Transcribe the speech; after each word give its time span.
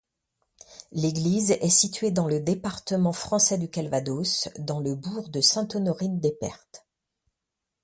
L'église 0.91 1.51
est 1.51 1.69
située 1.69 2.09
dans 2.09 2.25
le 2.27 2.39
département 2.39 3.13
français 3.13 3.59
du 3.59 3.69
Calvados, 3.69 4.49
dans 4.57 4.79
le 4.79 4.95
bourg 4.95 5.29
de 5.29 5.41
Sainte-Honorine-des-Pertes. 5.41 6.87